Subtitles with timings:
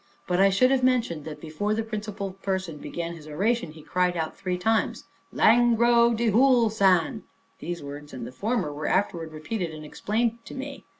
[0.25, 4.17] But I should have mentioned, that before the principal person began his oration, he cried
[4.17, 7.21] out three times, Langro dehul san
[7.59, 10.85] (these words and the former were afterwards repeated and explained to me).